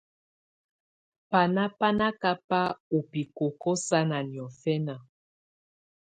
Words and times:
Banà 1.29 1.63
bá 1.79 1.89
nà 1.99 2.07
kaka 2.21 2.61
ù 2.97 2.99
bikoko 3.11 3.71
sana 3.87 4.17
niɔ̀fɛ̀na. 4.31 4.95